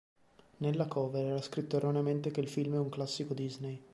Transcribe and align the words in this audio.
Nella 0.57 0.87
cover 0.87 1.25
era 1.27 1.41
scritto 1.43 1.75
erroneamente 1.75 2.31
che 2.31 2.39
il 2.39 2.49
film 2.49 2.73
è 2.73 2.79
un 2.79 2.89
Classico 2.89 3.35
Disney. 3.35 3.79